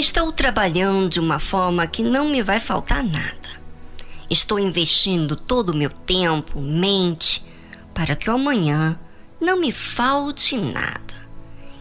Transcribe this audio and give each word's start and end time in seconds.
Estou 0.00 0.30
trabalhando 0.30 1.08
de 1.08 1.18
uma 1.18 1.40
forma 1.40 1.84
que 1.84 2.04
não 2.04 2.28
me 2.28 2.40
vai 2.40 2.60
faltar 2.60 3.02
nada. 3.02 3.60
Estou 4.30 4.56
investindo 4.56 5.34
todo 5.34 5.70
o 5.70 5.76
meu 5.76 5.90
tempo, 5.90 6.60
mente, 6.60 7.44
para 7.92 8.14
que 8.14 8.30
amanhã 8.30 8.96
não 9.40 9.58
me 9.58 9.72
falte 9.72 10.56
nada. 10.56 11.28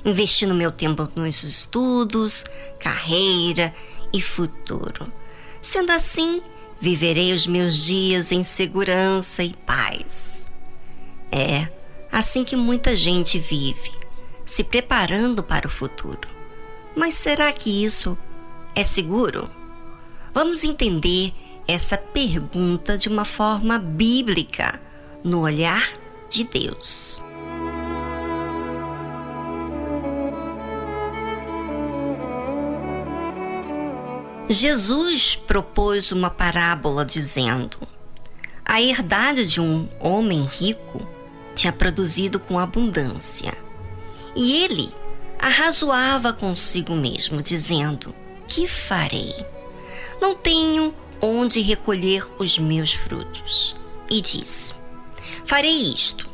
Investindo 0.03 0.55
meu 0.55 0.71
tempo 0.71 1.07
nos 1.15 1.43
estudos, 1.43 2.43
carreira 2.79 3.71
e 4.11 4.19
futuro. 4.19 5.13
Sendo 5.61 5.91
assim, 5.91 6.41
viverei 6.81 7.33
os 7.33 7.45
meus 7.45 7.85
dias 7.85 8.31
em 8.31 8.41
segurança 8.41 9.43
e 9.43 9.53
paz. 9.53 10.51
É 11.31 11.67
assim 12.11 12.43
que 12.43 12.55
muita 12.55 12.97
gente 12.97 13.37
vive, 13.37 13.91
se 14.43 14.63
preparando 14.63 15.43
para 15.43 15.67
o 15.67 15.69
futuro. 15.69 16.36
Mas 16.97 17.13
será 17.13 17.53
que 17.53 17.85
isso 17.85 18.17
é 18.73 18.83
seguro? 18.83 19.47
Vamos 20.33 20.63
entender 20.63 21.31
essa 21.67 21.95
pergunta 21.95 22.97
de 22.97 23.07
uma 23.07 23.23
forma 23.23 23.77
bíblica, 23.77 24.81
no 25.23 25.41
olhar 25.41 25.87
de 26.27 26.43
Deus. 26.43 27.21
Jesus 34.49 35.35
propôs 35.35 36.11
uma 36.11 36.31
parábola 36.31 37.05
dizendo: 37.05 37.77
A 38.65 38.81
herdade 38.81 39.45
de 39.45 39.61
um 39.61 39.87
homem 39.99 40.41
rico 40.41 41.07
tinha 41.53 41.71
produzido 41.71 42.39
com 42.39 42.57
abundância. 42.57 43.55
E 44.35 44.63
ele 44.63 44.91
arrazoava 45.39 46.33
consigo 46.33 46.93
mesmo, 46.93 47.41
dizendo: 47.41 48.13
Que 48.47 48.67
farei? 48.67 49.33
Não 50.21 50.35
tenho 50.35 50.93
onde 51.21 51.61
recolher 51.61 52.25
os 52.39 52.57
meus 52.57 52.93
frutos. 52.93 53.75
E 54.09 54.21
disse: 54.21 54.73
Farei 55.45 55.75
isto: 55.93 56.27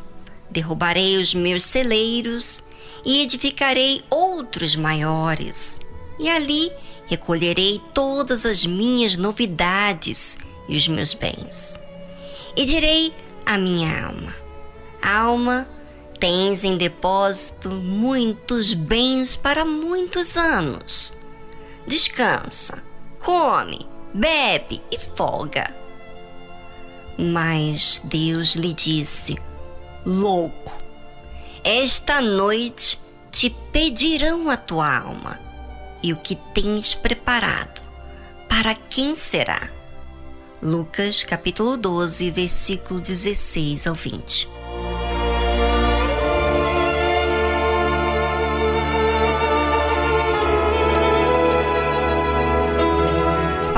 derrubarei 0.50 1.18
os 1.18 1.34
meus 1.34 1.64
celeiros 1.64 2.64
e 3.06 3.22
edificarei 3.22 4.04
outros 4.10 4.76
maiores, 4.76 5.80
e 6.20 6.30
ali 6.30 6.72
recolherei 7.08 7.82
todas 7.94 8.45
as 8.45 8.66
minhas 8.66 9.17
novidades 9.17 10.38
e 10.70 10.76
os 10.76 10.88
meus 10.88 11.14
bens. 11.14 11.80
E 12.56 12.66
direi 12.66 13.14
à 13.45 13.58
minha 13.58 14.06
alma: 14.06 14.36
Alma, 15.02 15.67
tens 16.24 16.64
em 16.64 16.78
depósito 16.78 17.70
muitos 17.70 18.74
bens 18.74 19.36
para 19.36 19.66
muitos 19.66 20.38
anos. 20.38 21.14
Descansa, 21.86 22.82
come, 23.20 23.86
bebe 24.14 24.82
e 24.90 24.98
folga. 24.98 25.76
Mas 27.18 28.02
Deus 28.06 28.56
lhe 28.56 28.72
disse: 28.74 29.38
Louco, 30.06 30.78
esta 31.62 32.22
noite 32.22 33.00
te 33.30 33.50
pedirão 33.74 34.50
a 34.50 34.56
tua 34.56 35.00
alma, 35.00 35.38
e 36.02 36.14
o 36.14 36.16
que 36.16 36.38
tens 36.54 36.96
preparado, 36.96 37.82
para 38.48 38.74
quem 38.74 39.14
será? 39.14 39.70
Lucas 40.62 41.22
capítulo 41.22 41.76
12, 41.76 42.32
versículo 42.32 43.02
16 43.02 43.88
ao 43.88 43.94
20. 43.94 44.62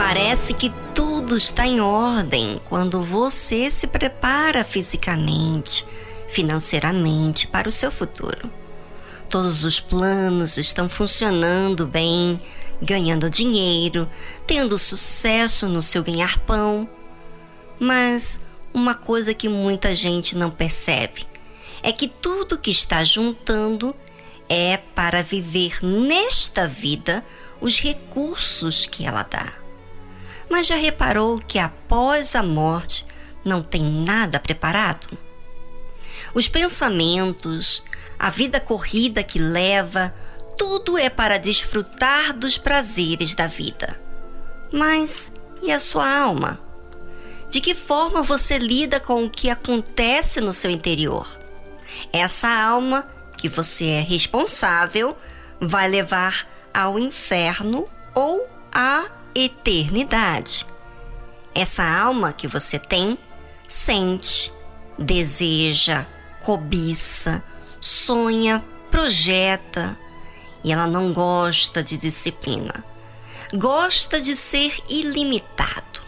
Parece 0.08 0.54
que 0.54 0.72
tudo 0.94 1.36
está 1.36 1.66
em 1.66 1.82
ordem 1.82 2.62
quando 2.70 3.02
você 3.02 3.72
se 3.72 3.88
prepara 3.88 4.64
fisicamente, 4.64 5.84
financeiramente 6.28 7.48
para 7.48 7.68
o 7.68 7.72
seu 7.72 7.90
futuro. 7.90 8.52
Todos 9.28 9.64
os 9.64 9.80
planos 9.80 10.58
estão 10.58 10.88
funcionando 10.88 11.88
bem, 11.88 12.40
ganhando 12.80 13.32
dinheiro, 13.32 14.08
tendo 14.46 14.78
sucesso 14.78 15.68
no 15.68 15.82
seu 15.82 16.04
ganhar-pão. 16.04 16.88
Mas 17.80 18.40
uma 18.72 18.94
coisa 18.94 19.34
que 19.34 19.50
muita 19.50 19.96
gente 19.96 20.38
não 20.38 20.52
percebe 20.52 21.26
é 21.82 21.92
que 21.92 22.08
tudo 22.08 22.60
que 22.60 22.70
está 22.70 23.04
juntando 23.04 23.96
é 24.48 24.78
para 24.78 25.24
viver 25.24 25.80
nesta 25.84 26.68
vida 26.68 27.26
os 27.60 27.80
recursos 27.80 28.86
que 28.86 29.04
ela 29.04 29.24
dá. 29.24 29.65
Mas 30.50 30.68
já 30.68 30.76
reparou 30.76 31.40
que 31.40 31.60
após 31.60 32.36
a 32.36 32.44
morte 32.44 33.06
não 33.44 33.62
tem 33.62 33.84
nada 33.84 34.40
preparado? 34.40 35.18
Os 36.34 36.48
pensamentos, 36.48 37.84
a 38.18 38.30
vida 38.30 38.60
corrida 38.60 39.24
que 39.24 39.40
leva, 39.40 40.14
tudo 40.58 40.98
é 40.98 41.10
para 41.10 41.38
desfrutar 41.38 42.34
dos 42.34 42.58
prazeres 42.58 43.34
da 43.34 43.48
vida. 43.48 44.00
Mas 44.72 45.32
e 45.62 45.72
a 45.72 45.80
sua 45.80 46.08
alma? 46.20 46.60
De 47.50 47.62
que 47.62 47.74
forma 47.74 48.22
você 48.22 48.58
lida 48.58 49.00
com 49.00 49.26
o 49.26 49.30
que 49.30 49.50
acontece 49.50 50.42
no 50.42 50.54
seu 50.54 50.70
interior? 50.70 51.28
Essa 52.12 52.50
alma 52.50 53.08
que 53.38 53.48
você 53.48 53.86
é 53.86 54.02
responsável 54.02 55.16
vai 55.60 55.88
levar 55.88 56.48
ao 56.74 57.00
inferno 57.00 57.88
ou 58.14 58.46
à 58.74 59.06
eternidade. 59.36 60.66
Essa 61.54 61.84
alma 61.84 62.32
que 62.32 62.48
você 62.48 62.80
tem 62.80 63.18
sente, 63.68 64.52
deseja, 64.98 66.06
cobiça, 66.44 67.44
sonha, 67.82 68.64
projeta 68.90 69.98
e 70.64 70.72
ela 70.72 70.88
não 70.88 71.14
gosta 71.14 71.84
de 71.84 71.98
disciplina. 71.98 72.84
Gosta 73.54 74.20
de 74.20 74.36
ser 74.36 74.76
ilimitado. 74.90 76.02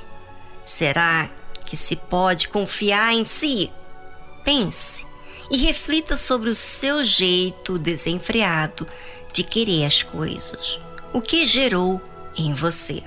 Será 0.66 1.30
que 1.66 1.78
se 1.78 1.96
pode 1.96 2.48
confiar 2.48 3.14
em 3.14 3.26
si? 3.26 3.72
Pense 4.44 5.06
e 5.52 5.58
reflita 5.58 6.18
sobre 6.18 6.50
o 6.50 6.56
seu 6.56 7.04
jeito 7.04 7.78
desenfreado 7.78 8.88
de 9.32 9.44
querer 9.44 9.86
as 9.86 10.04
coisas. 10.04 10.80
O 11.14 11.22
que 11.22 11.46
gerou 11.48 12.02
em 12.38 12.54
você? 12.54 13.04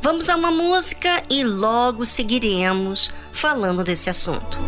Vamos 0.00 0.28
a 0.28 0.36
uma 0.36 0.50
música 0.50 1.22
e 1.28 1.42
logo 1.42 2.06
seguiremos 2.06 3.10
falando 3.32 3.82
desse 3.82 4.08
assunto. 4.08 4.58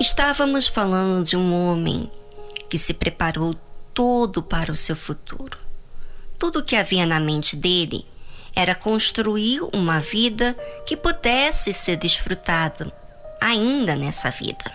Estávamos 0.00 0.66
falando 0.66 1.24
de 1.24 1.36
um 1.36 1.54
homem 1.54 2.10
que 2.68 2.78
se 2.78 2.94
preparou 2.94 3.54
todo 3.92 4.42
para 4.42 4.72
o 4.72 4.76
seu 4.76 4.96
futuro. 4.96 5.58
Tudo 6.38 6.60
o 6.60 6.64
que 6.64 6.76
havia 6.76 7.04
na 7.04 7.20
mente 7.20 7.54
dele 7.54 8.04
era 8.54 8.74
construir 8.74 9.60
uma 9.72 10.00
vida 10.00 10.56
que 10.86 10.96
pudesse 10.96 11.72
ser 11.72 11.96
desfrutada 11.96 12.92
ainda 13.40 13.94
nessa 13.94 14.30
vida. 14.30 14.72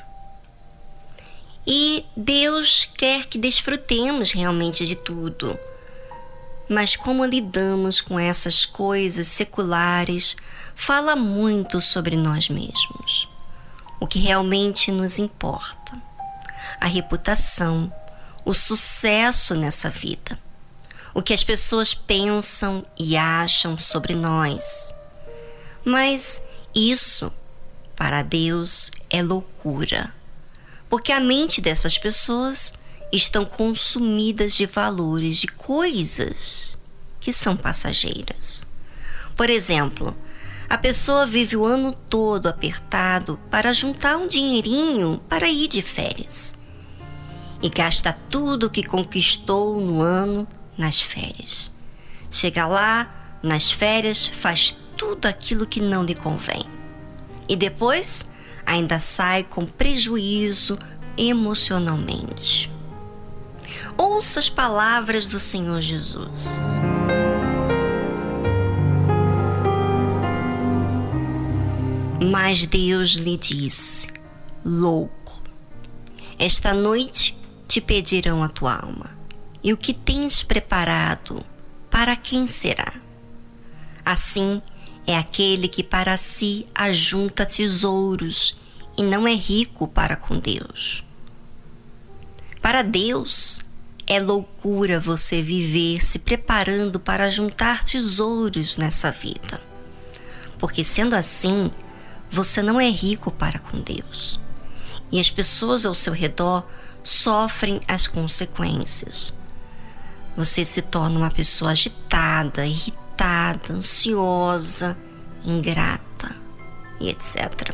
E 1.66 2.06
Deus 2.16 2.88
quer 2.96 3.25
que 3.25 3.38
desfrutemos 3.38 4.31
realmente 4.31 4.86
de 4.86 4.96
tudo. 4.96 5.60
Mas 6.69 6.96
como 6.96 7.25
lidamos 7.25 8.00
com 8.00 8.19
essas 8.19 8.66
coisas 8.66 9.28
seculares 9.28 10.36
fala 10.75 11.16
muito 11.16 11.81
sobre 11.81 12.16
nós 12.16 12.48
mesmos. 12.50 13.28
O 14.00 14.08
que 14.08 14.20
realmente 14.20 14.92
nos 14.92 15.20
importa. 15.20 16.02
A 16.80 16.86
reputação, 16.86 17.92
o 18.46 18.54
sucesso 18.54 19.56
nessa 19.56 19.90
vida. 19.90 20.40
O 21.14 21.22
que 21.22 21.34
as 21.34 21.44
pessoas 21.44 21.94
pensam 21.94 22.86
e 22.98 23.18
acham 23.18 23.78
sobre 23.78 24.16
nós. 24.16 24.94
Mas 25.84 26.42
isso, 26.76 27.34
para 27.96 28.22
Deus, 28.22 28.92
é 29.10 29.24
loucura 29.24 30.16
porque 30.90 31.12
a 31.12 31.20
mente 31.20 31.62
dessas 31.62 31.98
pessoas 31.98 32.74
estão 33.12 33.46
consumidas 33.46 34.54
de 34.54 34.66
valores, 34.66 35.38
de 35.38 35.48
coisas 35.48 36.78
que 37.20 37.32
são 37.32 37.56
passageiras. 37.56 38.66
Por 39.36 39.50
exemplo, 39.50 40.16
a 40.69 40.78
pessoa 40.78 41.25
vive 41.25 41.56
o 41.56 41.66
ano 41.66 41.92
todo 41.92 42.48
apertado 42.48 43.40
para 43.50 43.74
juntar 43.74 44.18
um 44.18 44.28
dinheirinho 44.28 45.22
para 45.30 45.48
ir 45.50 45.68
de 45.68 45.81
férias 45.81 46.58
e 47.62 47.69
gasta 47.69 48.14
tudo 48.30 48.68
o 48.68 48.69
que 48.69 48.84
conquistou 48.84 49.80
no 49.80 50.02
ano 50.02 50.48
nas 50.78 51.02
férias. 51.02 51.72
Chega 52.30 52.68
lá, 52.68 53.40
nas 53.42 53.72
férias, 53.72 54.28
faz 54.28 54.78
tudo 54.96 55.25
aquilo 55.25 55.66
que 55.66 55.81
não 55.81 56.04
lhe 56.04 56.16
convém. 56.16 56.66
E 57.50 57.56
depois 57.56 58.25
ainda 58.66 59.00
sai 59.00 59.44
com 59.44 59.66
prejuízo 59.66 60.78
emocionalmente. 61.18 62.72
Ouça 63.98 64.40
as 64.40 64.50
palavras 64.50 65.28
do 65.28 65.40
Senhor 65.40 65.81
Jesus. 65.81 66.60
Mas 72.30 72.66
Deus 72.66 73.12
lhe 73.12 73.38
disse: 73.38 74.08
Louco, 74.66 75.42
esta 76.38 76.74
noite 76.74 77.38
te 77.66 77.80
pedirão 77.80 78.44
a 78.44 78.50
tua 78.50 78.76
alma, 78.76 79.18
e 79.64 79.72
o 79.72 79.78
que 79.78 79.94
tens 79.94 80.44
preparado, 80.44 81.46
para 81.90 82.18
quem 82.18 82.46
será? 82.46 82.96
Assim, 84.04 84.62
é 85.06 85.18
aquele 85.18 85.70
que 85.70 85.82
para 85.82 86.18
si 86.18 86.68
ajunta 86.76 87.46
tesouros 87.46 88.58
e 88.98 89.04
não 89.04 89.26
é 89.26 89.34
rico 89.34 89.88
para 89.88 90.18
com 90.18 90.38
Deus. 90.38 91.06
Para 92.62 92.82
Deus, 92.82 93.62
é 94.06 94.20
loucura 94.20 95.00
você 95.00 95.42
viver 95.42 96.04
se 96.04 96.20
preparando 96.20 97.00
para 97.00 97.30
juntar 97.30 97.86
tesouros 97.86 98.76
nessa 98.76 99.12
vida. 99.12 99.62
Porque 100.58 100.84
sendo 100.84 101.16
assim, 101.16 101.72
você 102.30 102.62
não 102.62 102.80
é 102.80 102.90
rico 102.90 103.32
para 103.32 103.60
com 103.60 103.80
Deus. 103.80 104.40
E 105.12 105.20
as 105.20 105.30
pessoas 105.30 105.86
ao 105.86 105.96
seu 105.96 106.14
redor 106.14 106.66
sofrem 107.04 107.80
as 107.88 108.08
consequências. 108.08 109.34
Você 110.36 110.66
se 110.66 110.82
torna 110.82 111.18
uma 111.18 111.32
pessoa 111.32 111.72
agitada, 111.72 112.66
irritada 112.66 113.74
ansiosa, 113.74 114.98
ingrata 115.44 116.36
e 117.00 117.10
etc. 117.10 117.74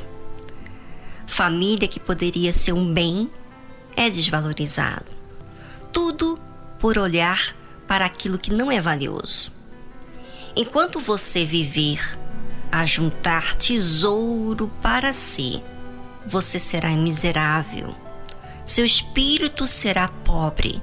Família 1.25 1.87
que 1.87 1.99
poderia 1.99 2.53
ser 2.53 2.73
um 2.73 2.93
bem 2.93 3.29
é 3.95 4.09
desvalorizado. 4.09 5.05
Tudo 5.91 6.39
por 6.79 6.97
olhar 6.97 7.55
para 7.87 8.05
aquilo 8.05 8.37
que 8.37 8.53
não 8.53 8.71
é 8.71 8.79
valioso. 8.79 9.51
Enquanto 10.55 10.99
você 10.99 11.43
viver 11.43 12.19
a 12.73 12.87
juntar 12.87 13.55
tesouro 13.55 14.67
para 14.81 15.13
si, 15.13 15.63
você 16.25 16.57
será 16.57 16.89
miserável. 16.89 17.95
Seu 18.65 18.83
espírito 18.83 19.67
será 19.67 20.07
pobre. 20.07 20.81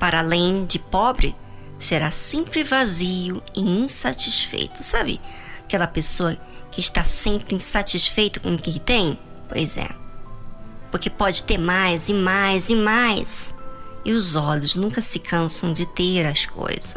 Para 0.00 0.18
além 0.18 0.66
de 0.66 0.80
pobre, 0.80 1.36
será 1.78 2.10
sempre 2.10 2.64
vazio 2.64 3.40
e 3.54 3.60
insatisfeito. 3.60 4.82
Sabe 4.82 5.20
aquela 5.62 5.86
pessoa 5.86 6.36
que 6.72 6.80
está 6.80 7.04
sempre 7.04 7.54
insatisfeito 7.54 8.40
com 8.40 8.56
o 8.56 8.58
que 8.58 8.80
tem? 8.80 9.16
Pois 9.48 9.76
é. 9.76 9.90
Porque 10.90 11.08
pode 11.08 11.44
ter 11.44 11.56
mais 11.56 12.08
e 12.08 12.14
mais 12.14 12.68
e 12.68 12.74
mais. 12.74 13.54
E 14.04 14.12
os 14.12 14.34
olhos 14.34 14.74
nunca 14.74 15.00
se 15.00 15.20
cansam 15.20 15.72
de 15.72 15.86
ter 15.86 16.26
as 16.26 16.46
coisas. 16.46 16.96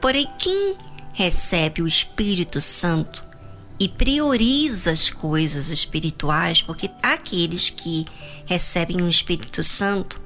Porém, 0.00 0.30
quem 0.38 0.76
recebe 1.16 1.80
o 1.80 1.88
Espírito 1.88 2.60
Santo 2.60 3.24
e 3.80 3.88
prioriza 3.88 4.90
as 4.90 5.08
coisas 5.08 5.68
espirituais, 5.68 6.60
porque 6.60 6.90
há 7.02 7.14
aqueles 7.14 7.70
que 7.70 8.04
recebem 8.44 9.00
o 9.00 9.08
Espírito 9.08 9.64
Santo 9.64 10.20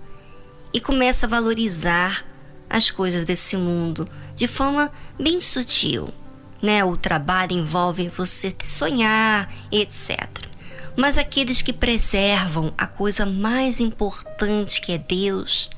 e 0.74 0.80
começa 0.80 1.26
a 1.26 1.28
valorizar 1.28 2.26
as 2.68 2.90
coisas 2.90 3.24
desse 3.24 3.56
mundo 3.56 4.04
de 4.34 4.48
forma 4.48 4.90
bem 5.16 5.40
sutil. 5.40 6.12
Né? 6.60 6.84
O 6.84 6.96
trabalho 6.96 7.52
envolve 7.52 8.08
você 8.08 8.52
sonhar, 8.60 9.48
etc. 9.70 10.28
Mas 10.96 11.16
aqueles 11.16 11.62
que 11.62 11.72
preservam 11.72 12.74
a 12.76 12.88
coisa 12.88 13.24
mais 13.24 13.78
importante 13.78 14.80
que 14.80 14.90
é 14.90 14.98
Deus, 14.98 15.70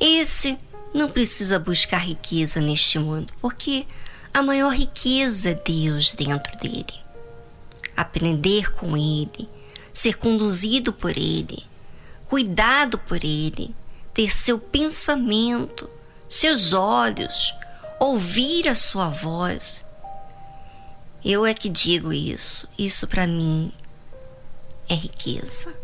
esse 0.00 0.56
não 0.94 1.10
precisa 1.10 1.58
buscar 1.58 1.98
riqueza 1.98 2.60
neste 2.60 3.00
mundo, 3.00 3.32
porque 3.40 3.84
a 4.32 4.40
maior 4.40 4.72
riqueza 4.72 5.50
é 5.50 5.54
Deus 5.54 6.14
dentro 6.14 6.56
dele. 6.58 7.02
Aprender 7.96 8.72
com 8.72 8.96
Ele, 8.96 9.48
ser 9.92 10.16
conduzido 10.16 10.92
por 10.92 11.16
Ele, 11.16 11.64
cuidado 12.28 12.96
por 12.96 13.24
Ele, 13.24 13.74
ter 14.14 14.32
seu 14.32 14.56
pensamento, 14.58 15.90
seus 16.28 16.72
olhos, 16.72 17.52
ouvir 17.98 18.68
a 18.68 18.74
sua 18.76 19.08
voz. 19.08 19.84
Eu 21.24 21.44
é 21.44 21.54
que 21.54 21.68
digo 21.68 22.12
isso. 22.12 22.68
Isso 22.78 23.08
para 23.08 23.26
mim 23.26 23.72
é 24.88 24.94
riqueza 24.94 25.74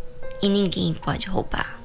e 0.41 0.49
ninguém 0.49 0.95
pode 0.95 1.27
roubar. 1.27 1.80